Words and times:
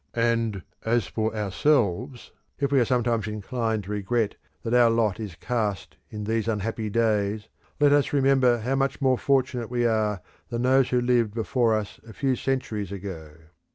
And 0.17 0.63
as 0.83 1.05
for 1.05 1.35
ourselves, 1.35 2.31
if 2.59 2.71
we 2.71 2.79
are 2.79 2.85
sometimes 2.85 3.27
inclined 3.27 3.83
to 3.83 3.91
regret 3.91 4.33
that 4.63 4.73
our 4.73 4.89
lot 4.89 5.19
is 5.19 5.35
cast 5.35 5.95
in 6.09 6.23
these 6.23 6.47
unhappy 6.47 6.89
days, 6.89 7.49
let 7.79 7.93
us 7.93 8.11
remember 8.11 8.61
how 8.61 8.73
much 8.73 8.99
more 8.99 9.19
fortunate 9.19 9.69
we 9.69 9.85
are 9.85 10.19
than 10.49 10.63
those 10.63 10.89
who 10.89 11.01
lived 11.01 11.35
before 11.35 11.75
us 11.75 11.99
a 12.07 12.13
few 12.13 12.35
centuries 12.35 12.91
ago. 12.91 13.29